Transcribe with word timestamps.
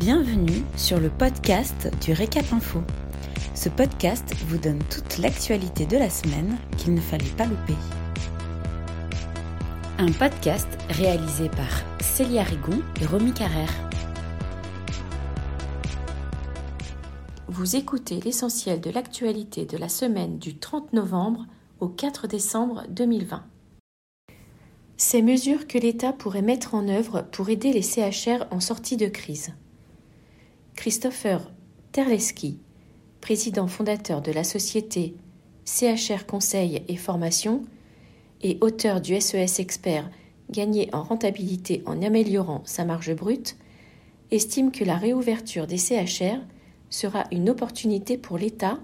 Bienvenue 0.00 0.64
sur 0.78 0.98
le 0.98 1.10
podcast 1.10 1.90
du 2.02 2.14
Récap 2.14 2.54
Info. 2.54 2.80
Ce 3.54 3.68
podcast 3.68 4.34
vous 4.46 4.56
donne 4.56 4.78
toute 4.90 5.18
l'actualité 5.18 5.84
de 5.84 5.98
la 5.98 6.08
semaine 6.08 6.56
qu'il 6.78 6.94
ne 6.94 7.00
fallait 7.02 7.36
pas 7.36 7.44
louper. 7.44 7.74
Un 9.98 10.10
podcast 10.12 10.66
réalisé 10.88 11.50
par 11.50 11.82
Célia 12.00 12.44
Rigon 12.44 12.80
et 13.02 13.04
Romy 13.04 13.34
Carrère. 13.34 13.74
Vous 17.48 17.76
écoutez 17.76 18.20
l'essentiel 18.20 18.80
de 18.80 18.88
l'actualité 18.88 19.66
de 19.66 19.76
la 19.76 19.90
semaine 19.90 20.38
du 20.38 20.56
30 20.56 20.94
novembre 20.94 21.44
au 21.78 21.88
4 21.88 22.26
décembre 22.26 22.84
2020. 22.88 23.44
Ces 24.96 25.20
mesures 25.20 25.66
que 25.66 25.76
l'État 25.76 26.14
pourrait 26.14 26.40
mettre 26.40 26.74
en 26.74 26.88
œuvre 26.88 27.28
pour 27.32 27.50
aider 27.50 27.74
les 27.74 27.82
CHR 27.82 28.46
en 28.50 28.60
sortie 28.60 28.96
de 28.96 29.06
crise. 29.06 29.52
Christopher 30.80 31.42
Terleski, 31.92 32.58
président 33.20 33.66
fondateur 33.66 34.22
de 34.22 34.32
la 34.32 34.44
société 34.44 35.14
CHR 35.66 36.24
Conseil 36.26 36.84
et 36.88 36.96
Formation 36.96 37.66
et 38.40 38.56
auteur 38.62 39.02
du 39.02 39.20
SES 39.20 39.58
e 39.58 39.60
Expert 39.60 40.10
Gagner 40.50 40.88
en 40.94 41.02
rentabilité 41.02 41.82
en 41.84 42.00
améliorant 42.00 42.62
sa 42.64 42.86
marge 42.86 43.14
brute, 43.14 43.58
estime 44.30 44.72
que 44.72 44.82
la 44.82 44.96
réouverture 44.96 45.66
des 45.66 45.76
CHR 45.76 46.40
sera 46.88 47.24
une 47.30 47.50
opportunité 47.50 48.16
pour 48.16 48.38
l'État 48.38 48.78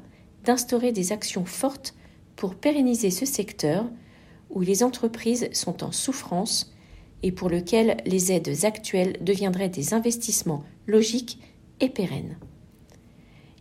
d'instaurer 0.45 0.93
des 0.93 1.13
actions 1.13 1.47
fortes 1.47 1.95
pour 2.37 2.57
pérenniser 2.57 3.11
ce 3.11 3.25
secteur 3.25 3.87
où 4.51 4.61
les 4.61 4.83
entreprises 4.83 5.49
sont 5.53 5.83
en 5.83 5.93
souffrance 5.93 6.75
et 7.23 7.33
pour 7.33 7.49
lequel 7.49 7.97
les 8.05 8.33
aides 8.33 8.67
actuelles 8.67 9.17
deviendraient 9.23 9.71
des 9.71 9.95
investissements 9.95 10.63
logiques 10.87 11.39
et. 11.81 12.37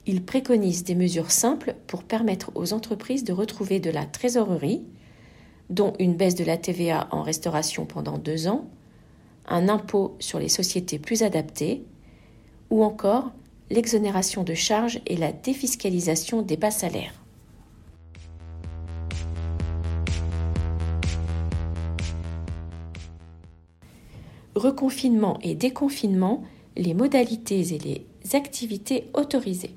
Il 0.06 0.24
préconise 0.24 0.84
des 0.84 0.96
mesures 0.96 1.32
simples 1.32 1.76
pour 1.88 2.04
permettre 2.04 2.52
aux 2.56 2.74
entreprises 2.74 3.24
de 3.24 3.34
retrouver 3.34 3.80
de 3.80 3.90
la 3.90 4.06
trésorerie, 4.06 4.84
dont 5.70 5.94
une 6.00 6.16
baisse 6.16 6.36
de 6.36 6.44
la 6.44 6.58
TVA 6.58 7.08
en 7.12 7.24
restauration 7.24 7.86
pendant 7.86 8.18
deux 8.18 8.48
ans, 8.48 8.70
un 9.48 9.68
impôt 9.68 10.16
sur 10.20 10.40
les 10.40 10.50
sociétés 10.50 11.00
plus 11.00 11.24
adapté, 11.24 11.84
ou 12.70 12.84
encore 12.84 13.32
l'exonération 13.70 14.44
de 14.44 14.54
charges 14.54 15.02
et 15.08 15.18
la 15.18 15.32
défiscalisation 15.32 16.42
des 16.42 16.58
bas 16.58 16.72
salaires. 16.72 17.26
reconfinement 24.56 25.38
et 25.42 25.54
déconfinement, 25.54 26.44
les 26.78 26.94
modalités 26.94 27.74
et 27.74 27.80
les 27.80 28.36
activités 28.36 29.10
autorisées. 29.14 29.76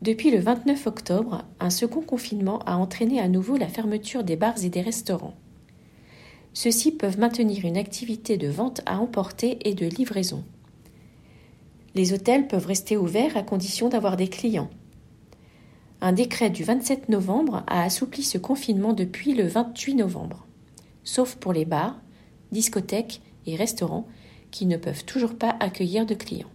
Depuis 0.00 0.30
le 0.30 0.38
29 0.38 0.86
octobre, 0.86 1.44
un 1.58 1.70
second 1.70 2.02
confinement 2.02 2.60
a 2.60 2.76
entraîné 2.76 3.20
à 3.20 3.28
nouveau 3.28 3.56
la 3.56 3.66
fermeture 3.66 4.22
des 4.22 4.36
bars 4.36 4.62
et 4.64 4.68
des 4.68 4.80
restaurants. 4.80 5.34
Ceux-ci 6.52 6.92
peuvent 6.92 7.18
maintenir 7.18 7.64
une 7.64 7.76
activité 7.76 8.36
de 8.36 8.48
vente 8.48 8.80
à 8.86 8.98
emporter 9.00 9.58
et 9.68 9.74
de 9.74 9.86
livraison. 9.86 10.44
Les 11.94 12.12
hôtels 12.12 12.46
peuvent 12.46 12.66
rester 12.66 12.96
ouverts 12.96 13.36
à 13.36 13.42
condition 13.42 13.88
d'avoir 13.88 14.16
des 14.16 14.28
clients. 14.28 14.70
Un 16.00 16.12
décret 16.12 16.50
du 16.50 16.62
27 16.62 17.08
novembre 17.08 17.64
a 17.66 17.82
assoupli 17.82 18.22
ce 18.22 18.38
confinement 18.38 18.92
depuis 18.92 19.34
le 19.34 19.48
28 19.48 19.96
novembre, 19.96 20.46
sauf 21.02 21.34
pour 21.34 21.52
les 21.52 21.64
bars, 21.64 22.00
discothèques 22.52 23.20
et 23.46 23.56
restaurants 23.56 24.06
qui 24.50 24.66
ne 24.66 24.76
peuvent 24.76 25.04
toujours 25.04 25.36
pas 25.36 25.56
accueillir 25.60 26.06
de 26.06 26.14
clients. 26.14 26.50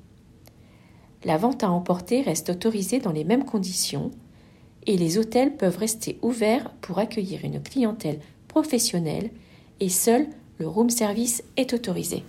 La 1.24 1.38
vente 1.38 1.64
à 1.64 1.72
emporter 1.72 2.22
reste 2.22 2.50
autorisée 2.50 3.00
dans 3.00 3.12
les 3.12 3.24
mêmes 3.24 3.46
conditions 3.46 4.12
et 4.86 4.98
les 4.98 5.18
hôtels 5.18 5.56
peuvent 5.56 5.78
rester 5.78 6.20
ouverts 6.22 6.70
pour 6.82 7.00
accueillir 7.00 7.46
une 7.46 7.62
clientèle 7.62 8.20
professionnelle 8.48 9.30
et 9.80 9.90
seul 9.90 10.28
le 10.60 10.68
room 10.68 10.90
service 10.90 11.44
est 11.58 11.74
autorisé. 11.74 12.24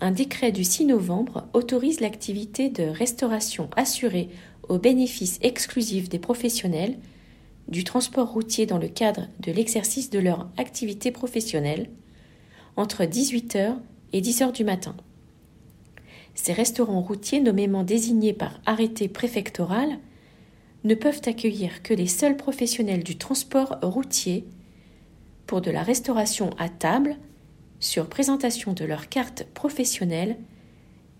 Un 0.00 0.12
décret 0.12 0.52
du 0.52 0.64
6 0.64 0.86
novembre 0.86 1.46
autorise 1.52 2.00
l'activité 2.00 2.68
de 2.70 2.84
restauration 2.84 3.68
assurée 3.76 4.28
au 4.68 4.78
bénéfice 4.78 5.38
exclusif 5.42 6.08
des 6.08 6.18
professionnels 6.18 6.96
du 7.68 7.84
transport 7.84 8.32
routier 8.32 8.64
dans 8.64 8.78
le 8.78 8.88
cadre 8.88 9.28
de 9.40 9.52
l'exercice 9.52 10.10
de 10.10 10.18
leur 10.18 10.48
activité 10.56 11.10
professionnelle, 11.10 11.90
entre 12.76 13.04
18h 13.04 13.76
et 14.12 14.20
10h 14.20 14.52
du 14.52 14.64
matin. 14.64 14.96
Ces 16.34 16.52
restaurants 16.52 17.02
routiers 17.02 17.40
nommément 17.40 17.82
désignés 17.82 18.32
par 18.32 18.60
arrêté 18.64 19.08
préfectoral 19.08 19.98
ne 20.84 20.94
peuvent 20.94 21.22
accueillir 21.26 21.82
que 21.82 21.94
les 21.94 22.06
seuls 22.06 22.36
professionnels 22.36 23.02
du 23.02 23.18
transport 23.18 23.78
routier 23.82 24.44
pour 25.46 25.60
de 25.60 25.70
la 25.70 25.82
restauration 25.82 26.50
à 26.58 26.68
table 26.68 27.16
sur 27.80 28.08
présentation 28.08 28.72
de 28.72 28.84
leur 28.84 29.08
carte 29.08 29.44
professionnelle 29.54 30.36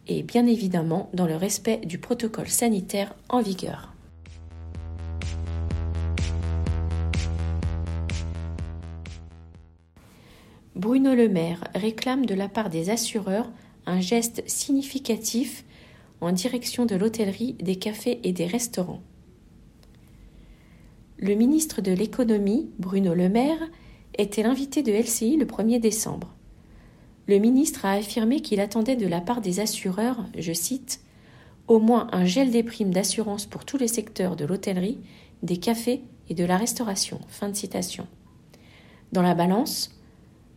et 0.07 0.23
bien 0.23 0.47
évidemment 0.47 1.11
dans 1.13 1.27
le 1.27 1.37
respect 1.37 1.79
du 1.79 1.99
protocole 1.99 2.49
sanitaire 2.49 3.15
en 3.29 3.41
vigueur. 3.41 3.93
Bruno 10.79 11.13
Le 11.13 11.29
Maire 11.29 11.65
réclame 11.75 12.25
de 12.25 12.37
la 12.37 12.49
part 12.49 12.71
des 12.71 12.89
assureurs 12.89 13.51
un 13.87 13.99
geste 13.99 14.45
significatif 14.47 15.65
en 16.21 16.31
direction 16.31 16.87
de 16.87 16.95
l'hôtellerie, 16.95 17.55
des 17.55 17.75
cafés 17.75 18.21
et 18.23 18.33
des 18.33 18.47
restaurants. 18.47 19.03
Le 21.17 21.35
ministre 21.35 21.81
de 21.81 21.91
l'économie, 21.91 22.71
Bruno 22.79 23.13
Le 23.13 23.29
Maire, 23.29 23.59
était 24.19 24.45
l'invité 24.45 24.85
de 24.85 24.93
LCI 24.93 25.37
le 25.37 25.47
1er 25.47 25.81
décembre. 25.81 26.33
Le 27.27 27.39
ministre 27.39 27.85
a 27.85 27.95
affirmé 27.95 28.41
qu'il 28.41 28.61
attendait 28.61 28.95
de 28.95 29.09
la 29.09 29.21
part 29.21 29.41
des 29.41 29.59
assureurs, 29.59 30.27
je 30.39 30.53
cite, 30.53 31.01
au 31.67 31.81
moins 31.81 32.07
un 32.13 32.25
gel 32.25 32.53
des 32.53 32.63
primes 32.63 32.93
d'assurance 32.95 33.47
pour 33.47 33.65
tous 33.65 33.79
les 33.79 33.89
secteurs 33.89 34.37
de 34.37 34.45
l'hôtellerie, 34.45 35.01
des 35.43 35.57
cafés 35.57 36.05
et 36.29 36.35
de 36.35 36.45
la 36.45 36.57
restauration. 36.57 37.19
Fin 37.27 37.49
de 37.49 37.57
citation. 37.57 38.07
Dans 39.11 39.23
la 39.23 39.35
balance, 39.35 39.98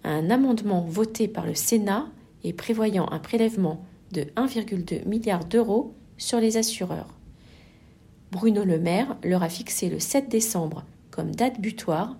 un 0.03 0.29
amendement 0.29 0.81
voté 0.81 1.28
par 1.28 1.45
le 1.45 1.56
Sénat 1.56 2.07
et 2.44 2.53
prévoyant 2.53 3.07
un 3.12 3.19
prélèvement 3.19 3.85
de 4.12 4.22
1,2 4.35 5.07
milliard 5.07 5.45
d'euros 5.45 5.94
sur 6.17 6.39
les 6.39 6.57
assureurs. 6.57 7.07
Bruno 8.31 8.63
Le 8.63 8.79
Maire 8.79 9.17
leur 9.23 9.44
a 9.44 9.50
fixé 9.50 9.90
le 9.90 10.00
7 10.00 10.29
décembre 10.29 10.85
comme 11.09 11.35
date 11.35 11.59
butoir 11.59 12.16